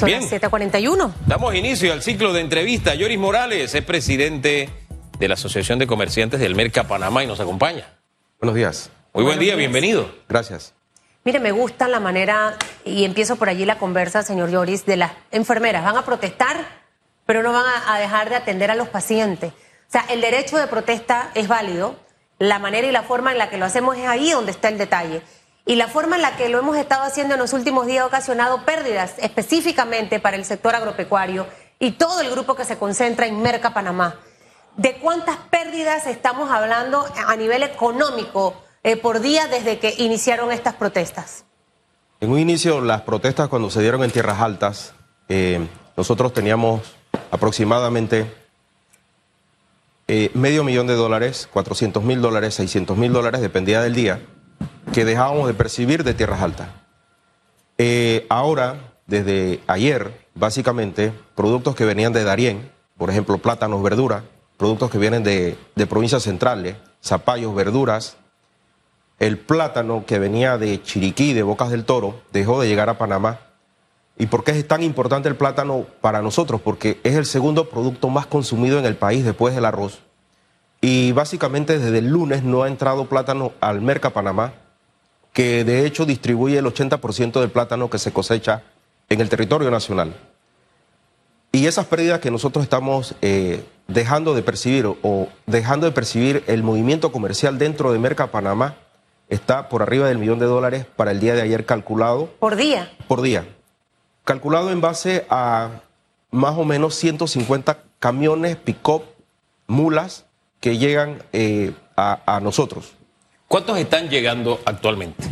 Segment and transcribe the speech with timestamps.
[0.00, 0.22] Son Bien.
[0.22, 1.12] las 7:41.
[1.26, 2.96] Damos inicio al ciclo de entrevistas.
[2.96, 4.70] Yoris Morales es presidente
[5.18, 7.98] de la Asociación de Comerciantes del Merca Panamá y nos acompaña.
[8.40, 8.90] Buenos días.
[9.12, 9.58] Muy buen día, días.
[9.58, 10.10] bienvenido.
[10.26, 10.72] Gracias.
[11.22, 15.12] Mire, me gusta la manera, y empiezo por allí la conversa, señor Lloris, de las
[15.32, 15.84] enfermeras.
[15.84, 16.56] Van a protestar,
[17.26, 19.52] pero no van a, a dejar de atender a los pacientes.
[19.52, 21.94] O sea, el derecho de protesta es válido.
[22.38, 24.78] La manera y la forma en la que lo hacemos es ahí donde está el
[24.78, 25.20] detalle.
[25.70, 28.06] Y la forma en la que lo hemos estado haciendo en los últimos días ha
[28.06, 31.46] ocasionado pérdidas específicamente para el sector agropecuario
[31.78, 34.16] y todo el grupo que se concentra en Merca Panamá.
[34.76, 40.74] ¿De cuántas pérdidas estamos hablando a nivel económico eh, por día desde que iniciaron estas
[40.74, 41.44] protestas?
[42.18, 44.94] En un inicio, las protestas cuando se dieron en Tierras Altas,
[45.28, 45.64] eh,
[45.96, 46.80] nosotros teníamos
[47.30, 48.28] aproximadamente
[50.08, 54.20] eh, medio millón de dólares, 400 mil dólares, 600 mil dólares, dependía del día,
[54.92, 56.68] que dejábamos de percibir de Tierras Altas.
[57.78, 58.76] Eh, ahora,
[59.06, 64.22] desde ayer, básicamente, productos que venían de Darién, por ejemplo, plátanos, verduras,
[64.56, 68.16] productos que vienen de, de provincias centrales, zapallos, verduras,
[69.18, 73.38] el plátano que venía de Chiriquí, de Bocas del Toro, dejó de llegar a Panamá.
[74.18, 76.60] ¿Y por qué es tan importante el plátano para nosotros?
[76.60, 80.00] Porque es el segundo producto más consumido en el país después del arroz.
[80.82, 84.52] Y básicamente desde el lunes no ha entrado plátano al Merca Panamá,
[85.32, 88.62] que de hecho distribuye el 80% del plátano que se cosecha
[89.08, 90.14] en el territorio nacional.
[91.52, 96.62] Y esas pérdidas que nosotros estamos eh, dejando de percibir o, dejando de percibir el
[96.62, 98.76] movimiento comercial dentro de Merca Panamá
[99.28, 102.90] está por arriba del millón de dólares para el día de ayer calculado Por día.
[103.08, 103.46] por día.
[104.24, 105.70] Calculado en base a
[106.30, 109.02] más o menos 150 camiones, pick-up,
[109.66, 110.26] mulas
[110.60, 112.92] que llegan eh, a, a nosotros.
[113.50, 115.24] ¿Cuántos están llegando actualmente?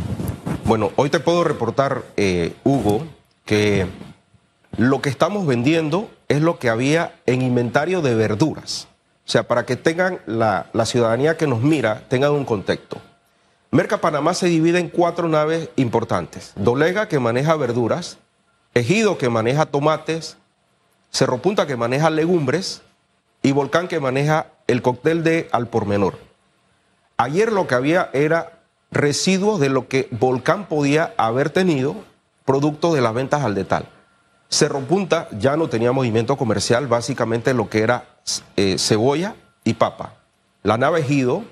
[0.65, 3.07] Bueno, hoy te puedo reportar, eh, Hugo,
[3.45, 3.87] que
[4.75, 8.89] lo que estamos vendiendo es lo que había en inventario de verduras.
[9.25, 12.97] O sea, para que tengan la, la ciudadanía que nos mira, tengan un contexto.
[13.71, 16.51] Merca Panamá se divide en cuatro naves importantes.
[16.57, 18.17] Dolega, que maneja verduras,
[18.73, 20.35] Ejido, que maneja tomates,
[21.09, 22.81] Cerro Punta, que maneja legumbres,
[23.41, 26.28] y Volcán, que maneja el cóctel de al por menor.
[27.21, 31.97] Ayer lo que había era residuos de lo que Volcán podía haber tenido,
[32.45, 33.89] producto de las ventas al detal.
[34.47, 38.05] Cerro Punta ya no tenía movimiento comercial, básicamente lo que era
[38.55, 39.35] eh, cebolla
[39.65, 40.13] y papa.
[40.63, 41.43] La nave Ejido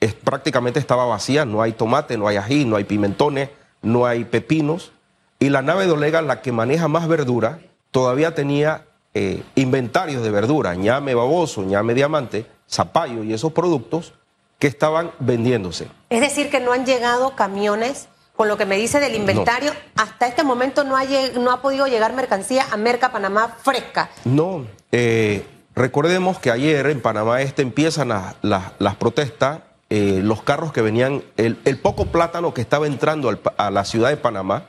[0.00, 3.48] es, prácticamente estaba vacía, no hay tomate, no hay ají, no hay pimentones,
[3.80, 4.92] no hay pepinos.
[5.38, 7.60] Y la nave de Olega, la que maneja más verdura,
[7.90, 8.84] todavía tenía
[9.14, 14.12] eh, inventarios de verdura, ñame baboso, ñame diamante, zapallo y esos productos
[14.58, 15.88] que estaban vendiéndose.
[16.10, 20.26] Es decir, que no han llegado camiones, con lo que me dice del inventario, hasta
[20.26, 21.04] este momento no ha,
[21.38, 24.10] no ha podido llegar mercancía a Merca Panamá fresca.
[24.24, 30.42] No, eh, recordemos que ayer en Panamá Este empiezan las, las- las protestas, eh, los
[30.42, 34.16] carros que venían, el, el poco plátano que estaba entrando al a la ciudad de
[34.16, 34.64] Panamá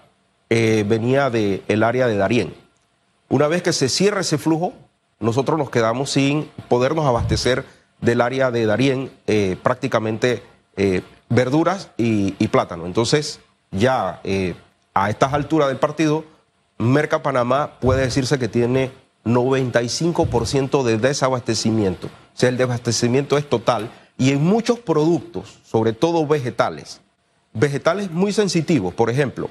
[0.50, 2.54] eh, venía del el área de Darién.
[3.30, 4.74] Una vez que se cierra ese flujo,
[5.20, 7.66] nosotros nos quedamos sin podernos abastecer
[8.02, 10.44] del área de Darién eh, prácticamente
[10.76, 12.86] eh, verduras y, plátano.
[12.86, 13.40] Entonces,
[13.72, 14.56] ya eh,
[14.94, 16.26] a estas alturas del partido,
[16.78, 18.92] Merca Panamá puede decirse que tiene
[19.26, 22.08] 95% de desabastecimiento.
[22.08, 27.02] O sea, el desabastecimiento es total y en muchos productos, sobre todo vegetales,
[27.54, 29.50] vegetales muy sensitivos, por ejemplo,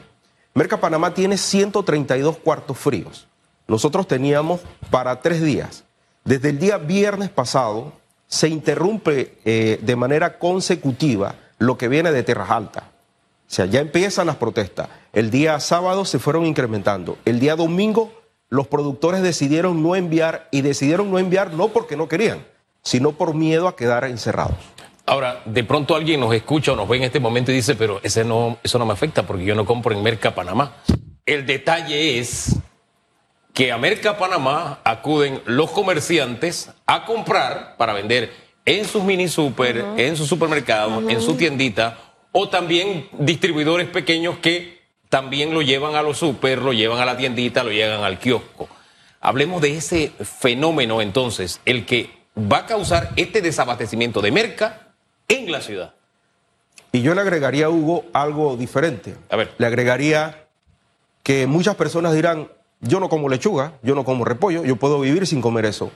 [0.55, 3.27] Merca Panamá tiene 132 cuartos fríos.
[3.69, 5.85] Nosotros teníamos para tres días.
[6.25, 7.93] Desde el día viernes pasado
[8.29, 12.85] se interrumpe eh, de manera consecutiva lo que viene de Tierras Altas.
[12.85, 14.89] O sea, ya empiezan las protestas.
[15.13, 17.19] El día sábado se fueron incrementando.
[17.25, 18.13] El día domingo
[18.49, 22.45] los productores decidieron no enviar y decidieron no enviar no porque no querían,
[22.83, 24.57] sino por miedo a quedar encerrados.
[25.05, 28.01] Ahora, de pronto alguien nos escucha o nos ve en este momento y dice, pero
[28.03, 30.77] ese no, eso no me afecta porque yo no compro en Merca Panamá.
[31.25, 32.57] El detalle es
[33.57, 38.31] que a Merca Panamá acuden los comerciantes a comprar para vender
[38.67, 41.99] en sus mini super, en sus supermercados, en su tiendita,
[42.33, 47.17] o también distribuidores pequeños que también lo llevan a los super, lo llevan a la
[47.17, 48.69] tiendita, lo llevan al kiosco.
[49.23, 54.93] Hablemos de ese fenómeno entonces, el que va a causar este desabastecimiento de merca
[55.29, 55.95] en la ciudad.
[56.93, 59.17] Y yo le agregaría, Hugo, algo diferente.
[59.31, 59.55] A ver.
[59.57, 60.47] Le agregaría
[61.23, 62.49] que muchas personas dirán,
[62.89, 65.91] yo no como lechuga, yo no como repollo, yo puedo vivir sin comer eso.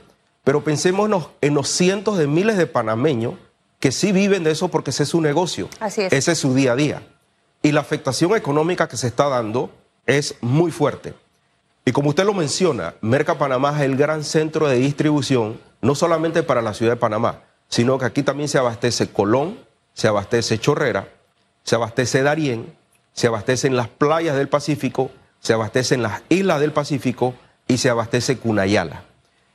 [0.44, 3.34] Pero pensemos en los, en los cientos de miles de panameños
[3.78, 5.68] que sí viven de eso porque ese es su negocio.
[5.80, 6.12] Así es.
[6.12, 7.02] Ese es su día a día.
[7.62, 9.70] Y la afectación económica que se está dando
[10.06, 11.14] es muy fuerte.
[11.84, 16.42] Y como usted lo menciona, Merca Panamá es el gran centro de distribución, no solamente
[16.42, 19.58] para la ciudad de Panamá, sino que aquí también se abastece Colón,
[19.94, 21.08] se abastece Chorrera,
[21.64, 22.74] se abastece Darién,
[23.12, 25.10] se abastece en las playas del Pacífico,
[25.40, 27.34] se abastece en las islas del Pacífico
[27.66, 29.04] y se abastece Cunayala,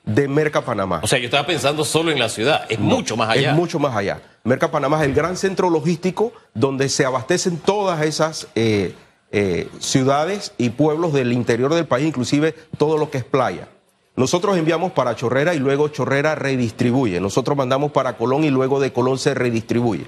[0.03, 0.99] de Merca Panamá.
[1.03, 3.51] O sea, yo estaba pensando solo en la ciudad, es mucho más allá.
[3.51, 4.21] Es mucho más allá.
[4.43, 8.93] Merca Panamá es el gran centro logístico donde se abastecen todas esas eh,
[9.31, 13.67] eh, ciudades y pueblos del interior del país, inclusive todo lo que es playa.
[14.15, 17.19] Nosotros enviamos para Chorrera y luego Chorrera redistribuye.
[17.19, 20.05] Nosotros mandamos para Colón y luego de Colón se redistribuye.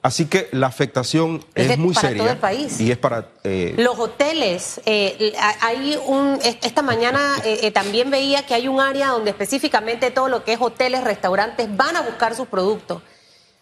[0.00, 2.22] Así que la afectación es, muy para seria.
[2.22, 2.80] todo el país.
[2.80, 3.28] Y es para.
[3.42, 3.74] eh...
[3.76, 6.38] Los hoteles, eh, hay un.
[6.42, 10.52] Esta mañana eh, eh, también veía que hay un área donde específicamente todo lo que
[10.52, 13.02] es hoteles, restaurantes van a buscar sus productos.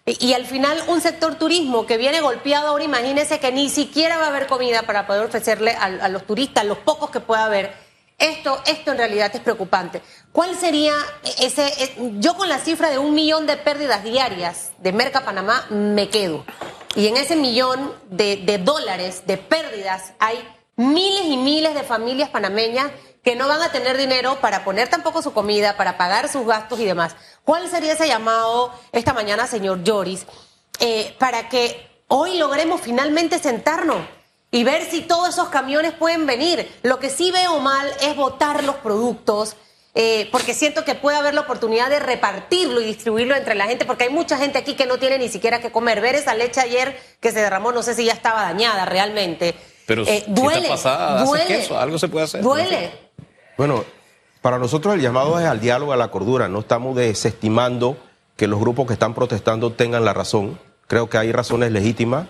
[0.04, 4.18] Y, y al final, un sector turismo que viene golpeado ahora, imagínense que ni siquiera
[4.18, 7.46] va a haber comida para poder ofrecerle a, a los turistas, los pocos que pueda
[7.46, 7.85] haber.
[8.26, 10.02] Esto, esto en realidad es preocupante.
[10.32, 10.94] ¿Cuál sería
[11.38, 11.94] ese?
[12.18, 16.44] Yo con la cifra de un millón de pérdidas diarias de Merca Panamá me quedo.
[16.96, 20.36] Y en ese millón de, de, dólares de pérdidas hay
[20.74, 22.90] miles y miles de familias panameñas
[23.22, 26.80] que no van a tener dinero para poner tampoco su comida, para pagar sus gastos
[26.80, 27.14] y demás.
[27.44, 30.26] ¿Cuál sería ese llamado esta mañana, señor Lloris,
[30.80, 34.15] eh, para que hoy logremos finalmente sentarnos?
[34.56, 36.66] Y ver si todos esos camiones pueden venir.
[36.82, 39.54] Lo que sí veo mal es votar los productos,
[39.94, 43.84] eh, porque siento que puede haber la oportunidad de repartirlo y distribuirlo entre la gente,
[43.84, 46.00] porque hay mucha gente aquí que no tiene ni siquiera que comer.
[46.00, 49.54] Ver esa leche ayer que se derramó, no sé si ya estaba dañada realmente.
[49.86, 52.40] Pero eh, duele, si está pasada, duele, queso, algo se puede hacer.
[52.40, 52.92] Duele.
[53.58, 53.84] Bueno,
[54.40, 56.48] para nosotros el llamado es al diálogo, a la cordura.
[56.48, 57.98] No estamos desestimando
[58.36, 60.58] que los grupos que están protestando tengan la razón.
[60.86, 62.28] Creo que hay razones legítimas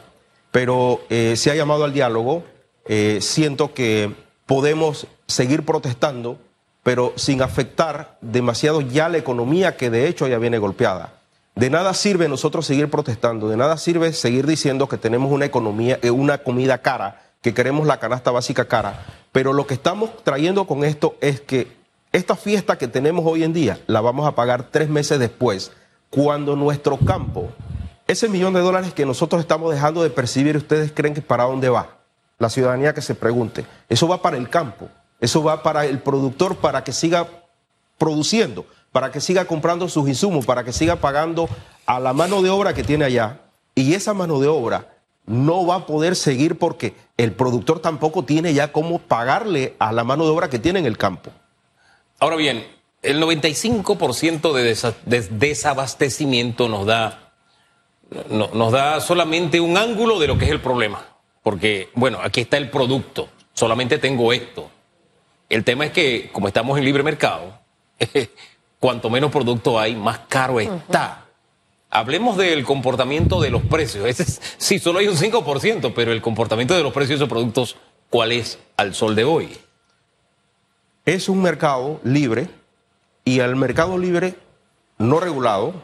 [0.51, 2.45] pero eh, se ha llamado al diálogo.
[2.87, 4.15] Eh, siento que
[4.47, 6.39] podemos seguir protestando,
[6.83, 11.15] pero sin afectar demasiado ya la economía que de hecho ya viene golpeada.
[11.57, 15.99] De nada sirve nosotros seguir protestando, de nada sirve seguir diciendo que tenemos una economía,
[16.03, 20.67] eh, una comida cara, que queremos la canasta básica cara, pero lo que estamos trayendo
[20.67, 21.69] con esto es que
[22.13, 25.73] esta fiesta que tenemos hoy en día la vamos a pagar tres meses después,
[26.11, 27.51] cuando nuestro campo
[28.07, 31.69] ese millón de dólares que nosotros estamos dejando de percibir, ¿ustedes creen que para dónde
[31.69, 31.99] va?
[32.39, 33.67] La ciudadanía que se pregunte.
[33.89, 34.89] Eso va para el campo,
[35.21, 37.27] eso va para el productor para que siga
[37.99, 41.49] produciendo, para que siga comprando sus insumos, para que siga pagando
[41.87, 43.41] a la mano de obra que tiene allá.
[43.75, 48.55] Y esa mano de obra no va a poder seguir porque el productor tampoco tiene
[48.55, 51.31] ya cómo pagarle a la mano de obra que tiene en el campo.
[52.21, 52.65] Ahora bien,
[53.03, 54.53] el 95%
[55.05, 57.26] de desabastecimiento nos da
[58.31, 61.05] no, nos da solamente un ángulo de lo que es el problema.
[61.43, 64.71] Porque, bueno, aquí está el producto, solamente tengo esto.
[65.49, 67.61] El tema es que, como estamos en libre mercado,
[68.81, 71.25] cuanto menos producto hay, más caro está.
[71.89, 74.07] Hablemos del comportamiento de los precios.
[74.07, 77.29] Ese es, sí, solo hay un 5%, pero el comportamiento de los precios de esos
[77.29, 77.77] productos,
[78.11, 79.57] ¿cuál es al sol de hoy?
[81.05, 82.49] Es un mercado libre
[83.25, 84.35] y al mercado libre
[84.99, 85.75] no regulado,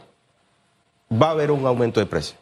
[1.13, 2.37] va a haber un aumento de precio.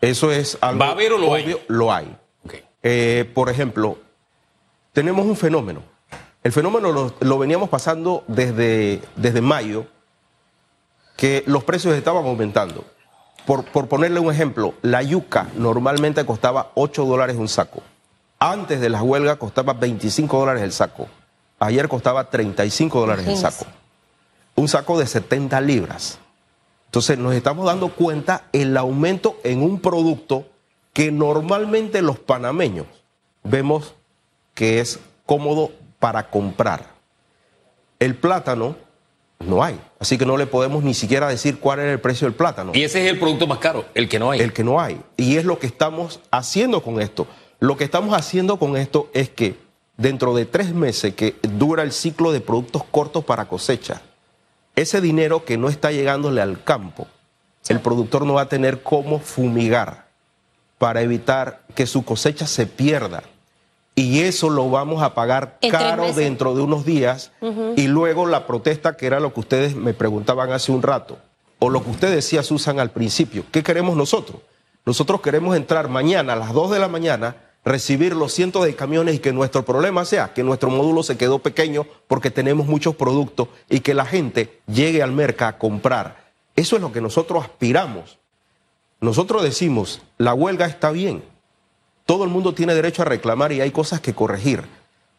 [0.00, 1.64] Eso es algo ¿Va a haber o lo obvio, hay?
[1.68, 2.16] Lo hay.
[2.44, 2.62] Okay.
[2.82, 3.98] Eh, por ejemplo,
[4.92, 5.82] tenemos un fenómeno.
[6.44, 9.86] El fenómeno lo, lo, veníamos pasando desde, desde mayo,
[11.16, 12.84] que los precios estaban aumentando.
[13.44, 17.82] Por, por ponerle un ejemplo, la yuca normalmente costaba 8 dólares un saco.
[18.38, 21.08] Antes de la huelga costaba 25 dólares el saco.
[21.58, 23.66] Ayer costaba 35 dólares el saco.
[24.54, 26.20] Un saco de 70 libras.
[26.88, 30.46] Entonces nos estamos dando cuenta el aumento en un producto
[30.94, 32.86] que normalmente los panameños
[33.44, 33.94] vemos
[34.54, 36.94] que es cómodo para comprar.
[38.00, 38.76] El plátano
[39.38, 42.34] no hay, así que no le podemos ni siquiera decir cuál es el precio del
[42.34, 42.72] plátano.
[42.74, 44.40] Y ese es el producto más caro, el que no hay.
[44.40, 45.00] El que no hay.
[45.18, 47.26] Y es lo que estamos haciendo con esto.
[47.60, 49.58] Lo que estamos haciendo con esto es que
[49.98, 54.00] dentro de tres meses que dura el ciclo de productos cortos para cosecha,
[54.80, 57.06] ese dinero que no está llegándole al campo,
[57.62, 57.72] sí.
[57.72, 60.06] el productor no va a tener cómo fumigar
[60.78, 63.22] para evitar que su cosecha se pierda.
[63.94, 67.32] Y eso lo vamos a pagar caro dentro de unos días.
[67.40, 67.72] Uh -huh.
[67.76, 71.18] Y luego la protesta, que era lo que ustedes me preguntaban hace un rato,
[71.58, 73.44] o lo que usted decía, Susan, al principio.
[73.50, 74.40] ¿Qué queremos nosotros?
[74.86, 77.34] Nosotros queremos entrar mañana a las 2 de la mañana
[77.68, 81.38] recibir los cientos de camiones y que nuestro problema sea que nuestro módulo se quedó
[81.38, 86.28] pequeño porque tenemos muchos productos y que la gente llegue al mercado a comprar.
[86.56, 88.18] Eso es lo que nosotros aspiramos.
[89.00, 91.22] Nosotros decimos, la huelga está bien,
[92.04, 94.64] todo el mundo tiene derecho a reclamar y hay cosas que corregir,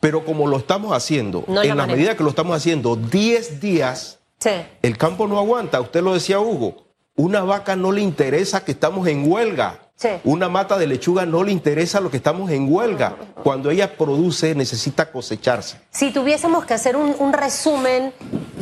[0.02, 1.96] Pero como lo estamos haciendo, No en la manera.
[1.98, 4.50] medida que lo estamos haciendo 10 días, Sí.
[4.82, 5.82] el campo no aguanta.
[5.82, 6.86] Usted lo decía, Hugo.
[7.18, 9.80] Una vaca no le interesa que estamos en huelga.
[10.00, 10.08] Sí.
[10.24, 13.18] Una mata de lechuga no le interesa lo que estamos en huelga.
[13.44, 15.82] Cuando ella produce, necesita cosecharse.
[15.92, 18.14] Si tuviésemos que hacer un, un resumen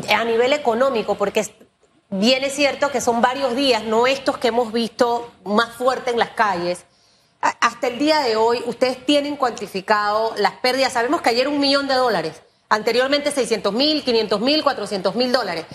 [0.10, 1.46] a nivel económico, porque
[2.10, 6.17] bien es cierto que son varios días, no estos que hemos visto más fuerte en
[6.17, 6.86] las calles.
[7.39, 10.94] Hasta el día de hoy, ustedes tienen cuantificado las pérdidas.
[10.94, 15.67] Sabemos que ayer un millón de dólares, anteriormente 600 mil, 500 mil, 400 mil dólares.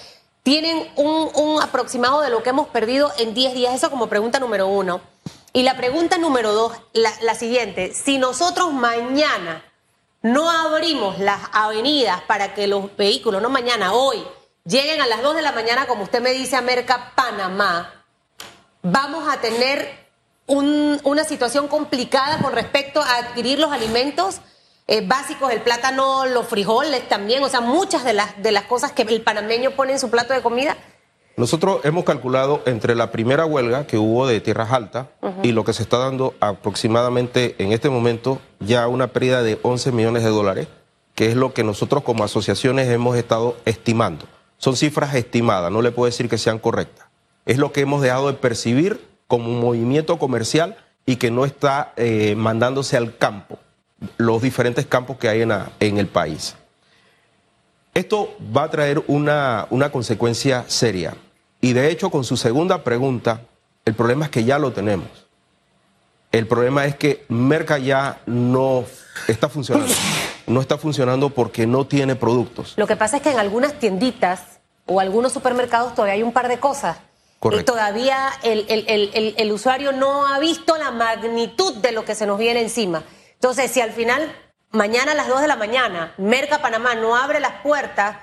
[0.42, 3.74] Tienen un, un aproximado de lo que hemos perdido en 10 días.
[3.76, 5.11] Eso como pregunta número uno.
[5.52, 7.92] Y la pregunta número dos, la, siguiente.
[7.92, 9.62] Si nosotros mañana
[10.22, 14.24] no abrimos las avenidas para que los vehículos, no mañana, hoy,
[14.64, 18.04] lleguen a las 2 de la mañana, como usted me dice, a Merca, Panamá,
[18.82, 20.06] vamos a tener
[20.46, 24.40] un- una situación complicada con respecto a adquirir los alimentos
[24.88, 28.90] eh, básicos, el plátano, los frijoles también, o sea, muchas de las, de las cosas
[28.92, 30.76] que el panameño pone en su plato de comida.
[31.36, 35.06] Nosotros hemos calculado entre la primera huelga que hubo de tierras altas
[35.42, 39.92] y lo que se está dando aproximadamente en este momento ya una pérdida de 11
[39.92, 40.68] millones de dólares,
[41.14, 44.26] que es lo que nosotros como asociaciones hemos estado estimando.
[44.58, 47.06] Son cifras estimadas, no le puedo decir que sean correctas.
[47.46, 51.92] Es lo que hemos dejado de percibir como un movimiento comercial y que no está
[51.96, 53.58] eh, mandándose al campo,
[54.16, 56.54] los diferentes campos que hay en, el país.
[57.94, 61.14] Esto va a traer una, una consecuencia seria.
[61.60, 63.42] Y de hecho, con su segunda pregunta,
[63.84, 65.08] el problema es que ya lo tenemos.
[66.32, 68.84] El problema es que Merca ya no
[69.28, 69.92] está funcionando.
[70.46, 72.72] No está funcionando porque no tiene productos.
[72.76, 74.40] Lo que pasa es que en algunas tienditas
[74.86, 76.96] o algunos supermercados todavía hay un par de cosas.
[77.38, 77.62] Correcto.
[77.72, 82.04] Y todavía el, el- el- el- el usuario no ha visto la magnitud de lo
[82.04, 83.02] que se nos viene encima.
[83.34, 84.32] Entonces, si al final,
[84.72, 88.16] mañana a las 2 de la mañana, Merca Panamá no abre las puertas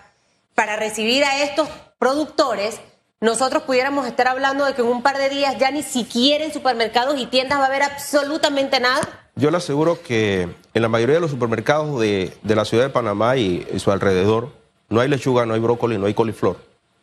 [0.55, 2.79] para recibir a estos productores,
[3.21, 6.53] nosotros pudiéramos estar hablando de que en un par de días ya ni siquiera en
[6.53, 9.01] supermercados y tiendas va a haber absolutamente nada.
[9.35, 12.89] Yo le aseguro que en la mayoría de los supermercados de, de la ciudad de
[12.89, 14.53] Panamá y, y su alrededor
[14.89, 16.57] no hay lechuga, no hay brócoli, no hay coliflor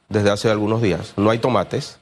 [0.08, 1.12] desde hace algunos días.
[1.16, 1.98] No hay tomates.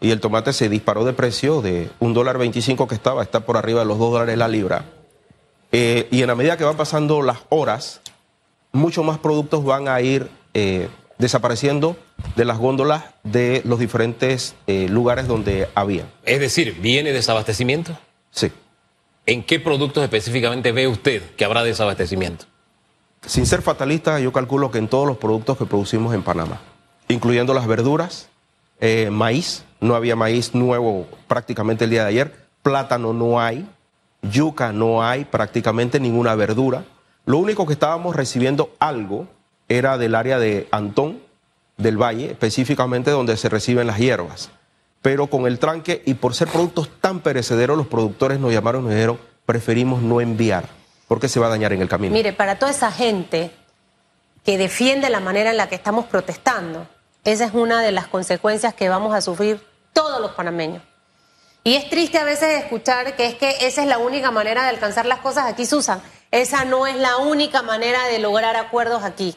[0.00, 3.56] Y el tomate se disparó de precio de un dólar veinticinco que estaba, está por
[3.56, 4.84] arriba de los dos dólares la libra.
[5.72, 8.00] Eh, y en la medida que van pasando las horas,
[8.72, 11.96] muchos más productos van a ir eh, desapareciendo
[12.36, 16.04] de las góndolas de los diferentes eh, lugares donde había.
[16.24, 17.98] Es decir, ¿viene desabastecimiento?
[18.30, 18.50] Sí.
[19.26, 22.46] ¿En qué productos específicamente ve usted que habrá desabastecimiento?
[23.26, 26.60] Sin ser fatalista, yo calculo que en todos los productos que producimos en Panamá,
[27.08, 28.28] incluyendo las verduras,
[29.10, 33.68] maíz, no había maíz nuevo prácticamente el día de ayer, plátano no hay,
[34.22, 36.84] yuca no hay, prácticamente ninguna verdura.
[37.26, 39.26] Lo único que estábamos recibiendo algo
[39.68, 41.20] era del área de Antón,
[41.76, 44.50] del Valle, específicamente donde se reciben las hierbas.
[45.02, 48.84] Pero con el tranque y por ser productos tan perecederos, los productores nos llamaron y
[48.86, 50.64] nos dijeron, preferimos no enviar,
[51.06, 52.12] porque se va a dañar en el camino.
[52.12, 53.52] Mire, para toda esa gente
[54.44, 56.86] que defiende la manera en la que estamos protestando,
[57.24, 59.60] esa es una de las consecuencias que vamos a sufrir
[59.92, 60.82] todos los panameños.
[61.64, 64.70] Y es triste a veces escuchar que es que esa es la única manera de
[64.70, 66.00] alcanzar las cosas aquí, Susan.
[66.30, 69.36] Esa no es la única manera de lograr acuerdos aquí.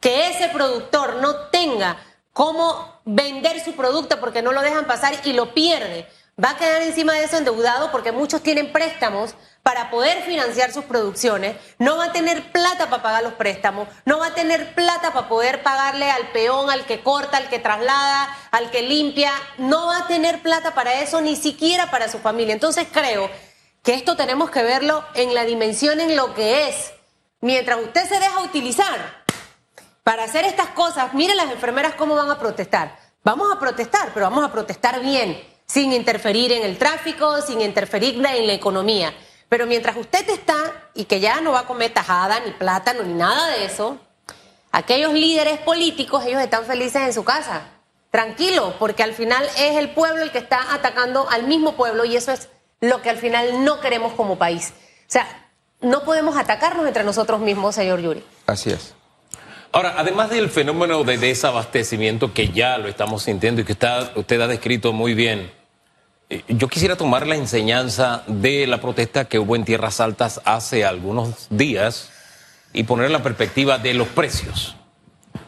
[0.00, 1.96] Que ese productor no tenga
[2.32, 6.08] cómo vender su producto porque no lo dejan pasar y lo pierde.
[6.42, 10.84] Va a quedar encima de eso endeudado porque muchos tienen préstamos para poder financiar sus
[10.84, 11.56] producciones.
[11.78, 13.88] No va a tener plata para pagar los préstamos.
[14.04, 17.60] No va a tener plata para poder pagarle al peón, al que corta, al que
[17.60, 19.32] traslada, al que limpia.
[19.58, 22.54] No va a tener plata para eso, ni siquiera para su familia.
[22.54, 23.30] Entonces creo
[23.82, 26.92] que esto tenemos que verlo en la dimensión en lo que es.
[27.40, 29.22] Mientras usted se deja utilizar
[30.02, 32.96] para hacer estas cosas, miren las enfermeras cómo van a protestar.
[33.24, 38.14] Vamos a protestar, pero vamos a protestar bien, sin interferir en el tráfico, sin interferir
[38.14, 39.14] en la economía.
[39.52, 43.12] Pero mientras usted está y que ya no va a comer tajada, ni plátano, ni
[43.12, 43.98] nada de eso,
[44.70, 47.64] aquellos líderes políticos, ellos están felices en su casa.
[48.10, 52.16] Tranquilo, porque al final es el pueblo el que está atacando al mismo pueblo y
[52.16, 52.48] eso es
[52.80, 54.72] lo que al final no queremos como país.
[55.00, 55.50] O sea,
[55.82, 58.24] no podemos atacarnos entre nosotros mismos, señor Yuri.
[58.46, 58.94] Así es.
[59.70, 64.40] Ahora, además del fenómeno de desabastecimiento que ya lo estamos sintiendo y que está, usted
[64.40, 65.52] ha descrito muy bien,
[66.48, 71.46] yo quisiera tomar la enseñanza de la protesta que hubo en Tierras Altas hace algunos
[71.50, 72.10] días
[72.72, 74.76] y poner la perspectiva de los precios.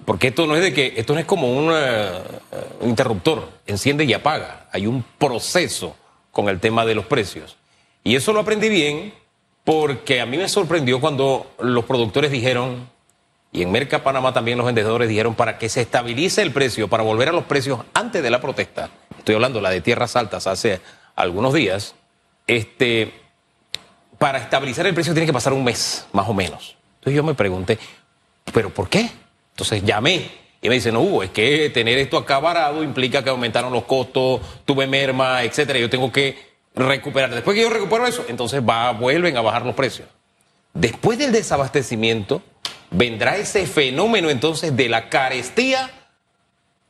[0.04, 2.10] Porque esto no es de que esto no es como un, eh,
[2.80, 4.66] un interruptor, enciende y apaga.
[4.72, 5.96] Hay un proceso
[6.30, 7.56] con el tema de los precios.
[8.02, 9.14] Y eso lo aprendí bien
[9.64, 12.86] porque a mí me sorprendió cuando los productores dijeron,
[13.50, 17.02] y en Merca Panamá también los vendedores dijeron, para que se estabilice el precio, para
[17.02, 18.90] volver a los precios antes de la protesta,
[19.24, 20.82] estoy hablando la de tierras altas hace
[21.16, 21.94] algunos días,
[22.46, 23.10] este,
[24.18, 26.76] para estabilizar el precio tiene que pasar un mes, más o menos.
[26.96, 27.78] Entonces yo me pregunté,
[28.52, 29.08] ¿pero por qué?
[29.52, 33.30] Entonces llamé y me dicen, no, Hugo, es que tener esto acá varado implica que
[33.30, 35.78] aumentaron los costos, tuve merma, etcétera.
[35.78, 36.36] Yo tengo que
[36.74, 37.30] recuperar.
[37.30, 40.06] Después que yo recupero eso, entonces va, vuelven a bajar los precios.
[40.74, 42.42] Después del desabastecimiento,
[42.90, 45.90] vendrá ese fenómeno entonces de la carestía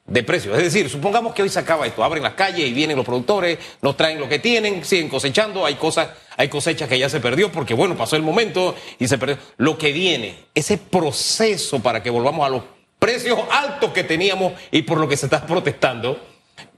[0.06, 0.56] de precios.
[0.56, 3.58] Es decir, supongamos que hoy se acaba esto, abren las calles y vienen los productores,
[3.80, 7.50] nos traen lo que tienen, siguen cosechando, hay cosas, hay cosechas que ya se perdió
[7.50, 9.38] porque bueno, pasó el momento y se perdió.
[9.56, 12.62] Lo que viene, ese proceso para que volvamos a los
[12.99, 16.18] precios altos que teníamos y por lo que se está protestando,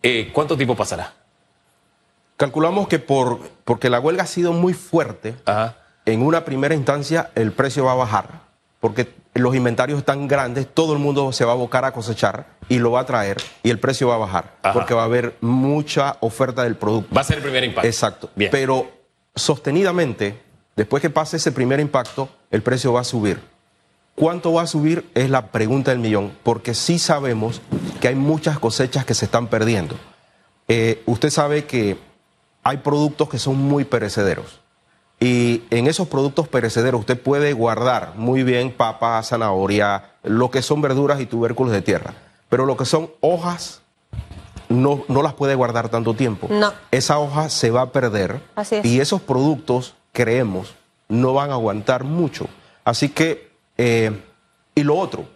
[0.02, 1.12] eh, ¿cuánto tiempo pasará?
[2.36, 5.34] Calculamos que por, porque la huelga ha sido muy fuerte,
[6.04, 8.42] en una primera instancia el precio va a bajar,
[8.78, 12.78] porque los inventarios están grandes, todo el mundo se va a abocar a cosechar y
[12.78, 16.16] lo va a traer y el precio va a bajar, porque va a haber mucha
[16.20, 17.14] oferta del producto.
[17.14, 17.86] Va a ser el primer impacto.
[17.86, 18.30] Exacto.
[18.50, 18.90] Pero
[19.34, 20.40] sostenidamente,
[20.74, 23.40] después que pase ese primer impacto, el precio va a subir.
[24.14, 25.10] ¿Cuánto va a subir?
[25.14, 27.60] Es la pregunta del millón, porque sí sabemos
[28.00, 29.94] que hay muchas cosechas que se están perdiendo.
[30.68, 31.98] Eh, usted sabe que
[32.62, 34.60] hay productos que son muy perecederos.
[35.18, 40.82] Y en esos productos perecederos usted puede guardar muy bien papa, zanahoria, lo que son
[40.82, 42.14] verduras y tubérculos de tierra.
[42.48, 43.80] Pero lo que son hojas,
[44.68, 46.48] no, no las puede guardar tanto tiempo.
[46.50, 46.72] No.
[46.90, 48.40] Esa hoja se va a perder.
[48.54, 48.84] Así es.
[48.84, 50.74] Y esos productos, creemos,
[51.08, 52.46] no van a aguantar mucho.
[52.84, 54.22] Así que, eh,
[54.74, 55.26] y lo otro,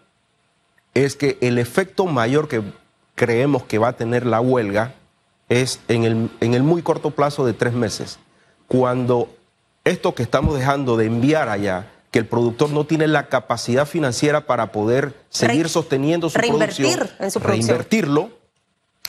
[0.92, 2.62] es que el efecto mayor que
[3.14, 4.94] creemos que va a tener la huelga
[5.49, 8.18] es en el, en el muy corto plazo de tres meses,
[8.68, 9.28] cuando
[9.84, 14.46] esto que estamos dejando de enviar allá, que el productor no tiene la capacidad financiera
[14.46, 18.30] para poder seguir sosteniendo su producción, en su reinvertirlo,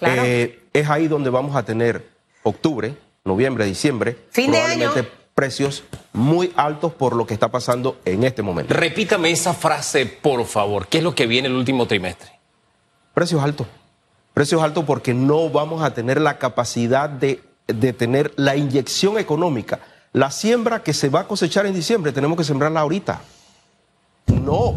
[0.02, 2.08] eh, es ahí donde vamos a tener
[2.44, 4.92] octubre, noviembre, diciembre, fin de año.
[5.36, 8.74] precios muy altos por lo que está pasando en este momento.
[8.74, 10.88] Repítame esa frase, por favor.
[10.88, 12.32] ¿Qué es lo que viene el último trimestre?
[13.14, 13.68] Precios altos.
[14.34, 17.42] Precios altos porque no vamos a tener la capacidad de,
[17.94, 19.80] tener la inyección económica.
[20.14, 23.22] La siembra que se va a cosechar en diciembre tenemos que sembrarla ahorita.
[24.28, 24.76] No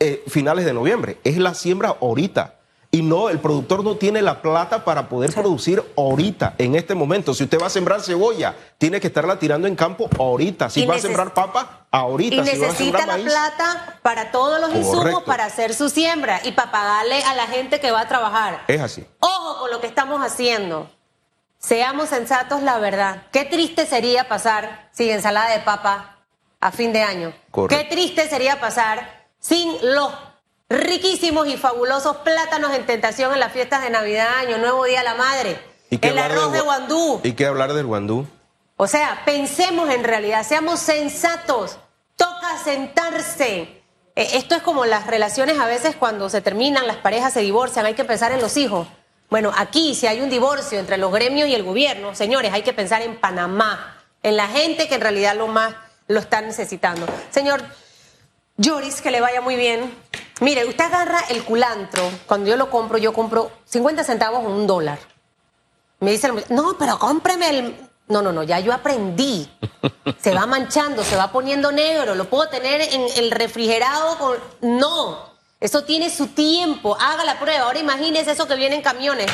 [0.00, 2.54] eh, finales de noviembre, es la siembra ahorita.
[2.90, 7.34] Y no, el productor no tiene la plata para poder producir ahorita, en este momento.
[7.34, 10.70] Si usted va a sembrar cebolla, tiene que estarla tirando en campo ahorita.
[10.70, 12.36] Si va a sembrar papa, ahorita.
[12.36, 17.22] Y necesita la plata para todos los insumos para hacer su siembra y para pagarle
[17.24, 18.62] a la gente que va a trabajar.
[18.68, 19.04] Es así.
[19.20, 20.88] Ojo con lo que estamos haciendo.
[21.58, 23.24] Seamos sensatos, la verdad.
[23.32, 26.18] Qué triste sería pasar sin ensalada de papa
[26.60, 27.32] a fin de año.
[27.68, 30.12] Qué triste sería pasar sin los
[30.68, 35.04] riquísimos y fabulosos plátanos en tentación en las fiestas de Navidad, Año Nuevo, Día de
[35.04, 35.58] la Madre.
[35.90, 37.20] el arroz de guandú.
[37.24, 38.26] ¿Y qué hablar del guandú?
[38.76, 41.78] O sea, pensemos en realidad, seamos sensatos.
[42.16, 43.82] Toca sentarse.
[44.14, 47.86] E, esto es como las relaciones a veces cuando se terminan, las parejas se divorcian,
[47.86, 48.86] hay que pensar en los hijos.
[49.30, 52.72] Bueno, aquí si hay un divorcio entre los gremios y el gobierno, señores, hay que
[52.72, 55.74] pensar en Panamá, en la gente que en realidad lo más
[56.06, 57.06] lo está necesitando.
[57.30, 57.62] Señor
[58.62, 59.94] Joris, que le vaya muy bien.
[60.40, 64.66] Mire, usted agarra el culantro, cuando yo lo compro, yo compro 50 centavos o un
[64.66, 64.98] dólar.
[66.00, 67.88] Me dice, no, pero cómpreme el...
[68.08, 69.50] No, no, no, ya yo aprendí.
[70.20, 74.36] Se va manchando, se va poniendo negro, lo puedo tener en el refrigerado con...
[74.62, 77.64] No, eso tiene su tiempo, haga la prueba.
[77.64, 79.26] Ahora imagínese eso que viene en camiones,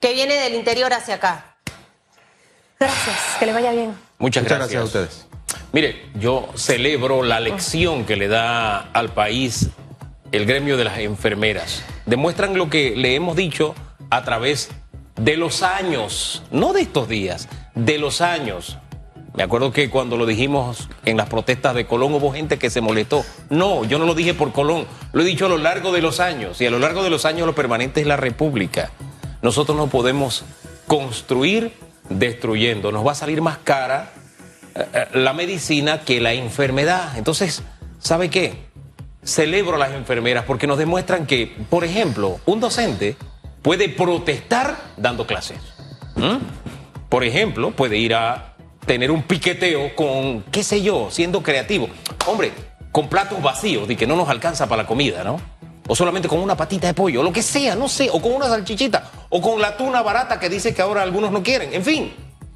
[0.00, 1.56] que viene del interior hacia acá.
[2.78, 3.94] Gracias, que le vaya bien.
[4.18, 5.26] Muchas, Muchas gracias a ustedes.
[5.72, 9.70] Mire, yo celebro la lección que le da al país
[10.30, 11.82] el gremio de las enfermeras.
[12.06, 13.74] Demuestran lo que le hemos dicho
[14.10, 14.70] a través
[15.16, 18.78] de los años, no de estos días, de los años.
[19.34, 22.80] Me acuerdo que cuando lo dijimos en las protestas de Colón hubo gente que se
[22.80, 23.24] molestó.
[23.50, 26.20] No, yo no lo dije por Colón, lo he dicho a lo largo de los
[26.20, 26.60] años.
[26.60, 28.92] Y a lo largo de los años lo permanente es la República.
[29.42, 30.44] Nosotros no podemos
[30.86, 31.72] construir
[32.08, 32.92] destruyendo.
[32.92, 34.12] Nos va a salir más cara
[34.76, 37.18] eh, la medicina que la enfermedad.
[37.18, 37.64] Entonces,
[37.98, 38.54] ¿sabe qué?
[39.24, 43.16] Celebro a las enfermeras porque nos demuestran que, por ejemplo, un docente
[43.62, 45.58] puede protestar dando clases.
[47.08, 48.53] Por ejemplo, puede ir a
[48.86, 51.88] tener un piqueteo con, qué sé yo, siendo creativo.
[52.26, 52.52] Hombre,
[52.92, 55.40] con platos vacíos de que no nos alcanza para la comida, ¿no?
[55.86, 58.32] O solamente con una patita de pollo, o lo que sea, no sé, o con
[58.32, 61.74] una salchichita, o con la tuna barata que dice que ahora algunos no quieren.
[61.74, 62.12] En fin,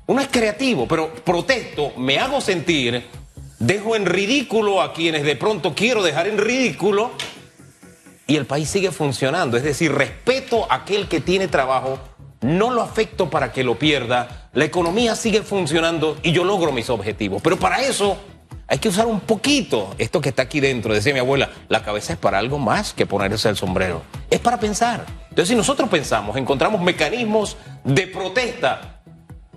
[0.06, 3.04] uno es creativo, pero protesto, me hago sentir
[3.58, 7.10] dejo en ridículo a quienes de pronto quiero dejar en ridículo
[8.26, 9.56] y el país sigue funcionando.
[9.56, 11.98] Es decir, respeto a aquel que tiene trabajo,
[12.40, 16.90] no lo afecto para que lo pierda, la economía sigue funcionando y yo logro mis
[16.90, 17.42] objetivos.
[17.42, 18.16] Pero para eso
[18.66, 20.92] hay que usar un poquito esto que está aquí dentro.
[20.92, 24.02] Decía mi abuela, la cabeza es para algo más que ponerse el sombrero.
[24.30, 25.06] Es para pensar.
[25.30, 29.00] Entonces, si nosotros pensamos, encontramos mecanismos de protesta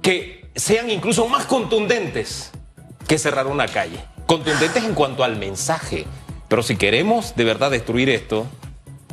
[0.02, 2.52] que sean incluso más contundentes
[3.08, 4.00] que cerrar una calle.
[4.26, 6.06] Contundentes en cuanto al mensaje.
[6.48, 8.46] Pero si queremos de verdad destruir esto,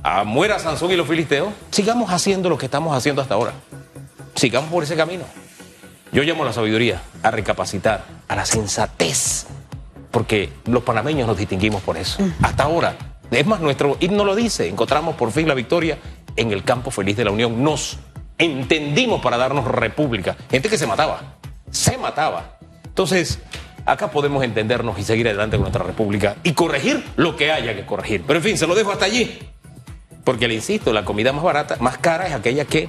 [0.03, 3.53] a muera Sansón y los filisteos, sigamos haciendo lo que estamos haciendo hasta ahora.
[4.35, 5.25] Sigamos por ese camino.
[6.13, 9.47] Yo llamo a la sabiduría, a recapacitar, a la sensatez,
[10.11, 12.23] porque los panameños nos distinguimos por eso.
[12.43, 12.97] Hasta ahora.
[13.31, 15.99] Es más, nuestro himno lo dice, encontramos por fin la victoria
[16.37, 17.63] en el campo feliz de la Unión.
[17.63, 17.99] Nos
[18.39, 20.37] entendimos para darnos república.
[20.51, 21.37] Gente que se mataba,
[21.71, 22.59] se mataba.
[22.85, 23.39] Entonces,
[23.85, 27.85] acá podemos entendernos y seguir adelante con nuestra república y corregir lo que haya que
[27.85, 28.25] corregir.
[28.27, 29.39] Pero en fin, se lo dejo hasta allí.
[30.25, 32.89] Porque le insisto, la comida más barata, más cara es aquella que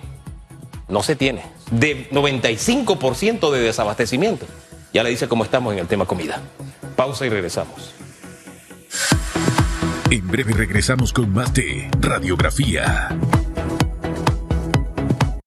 [0.87, 1.41] no se tiene.
[1.71, 4.45] De 95% de desabastecimiento.
[4.93, 6.41] Ya le dice cómo estamos en el tema comida.
[6.95, 7.93] Pausa y regresamos.
[10.09, 13.09] En breve regresamos con más de Radiografía.